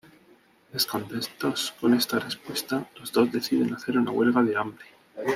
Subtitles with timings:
[0.73, 4.87] Descontentos con esta respuesta, los dos deciden hacer una huelga de hambre.